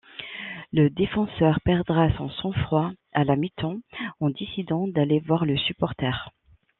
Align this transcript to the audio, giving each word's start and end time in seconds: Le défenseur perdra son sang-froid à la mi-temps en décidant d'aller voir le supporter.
Le 0.73 0.89
défenseur 0.89 1.59
perdra 1.63 2.09
son 2.17 2.27
sang-froid 2.27 2.89
à 3.13 3.23
la 3.23 3.35
mi-temps 3.35 3.77
en 4.19 4.31
décidant 4.31 4.87
d'aller 4.87 5.19
voir 5.19 5.45
le 5.45 5.55
supporter. 5.55 6.31